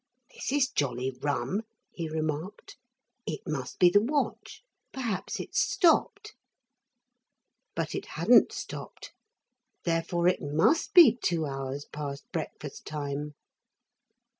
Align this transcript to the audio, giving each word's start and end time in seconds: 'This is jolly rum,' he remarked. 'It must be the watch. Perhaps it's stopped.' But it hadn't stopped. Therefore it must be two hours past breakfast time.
'This 0.33 0.51
is 0.51 0.69
jolly 0.71 1.15
rum,' 1.21 1.61
he 1.91 2.09
remarked. 2.09 2.75
'It 3.27 3.39
must 3.45 3.77
be 3.77 3.87
the 3.87 4.01
watch. 4.01 4.63
Perhaps 4.91 5.39
it's 5.39 5.59
stopped.' 5.61 6.33
But 7.75 7.93
it 7.93 8.07
hadn't 8.17 8.51
stopped. 8.51 9.13
Therefore 9.83 10.27
it 10.27 10.41
must 10.41 10.95
be 10.95 11.15
two 11.23 11.45
hours 11.45 11.85
past 11.85 12.23
breakfast 12.31 12.83
time. 12.87 13.35